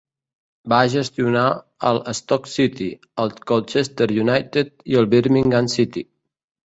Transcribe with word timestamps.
Va 0.71 0.77
gestionar 0.93 1.43
el 1.89 1.99
Stoke 2.19 2.51
City, 2.53 2.87
el 3.25 3.35
Colchester 3.53 4.09
United 4.25 4.75
i 4.95 4.99
el 5.03 5.11
Birmingham 5.13 5.69
City. 5.79 6.05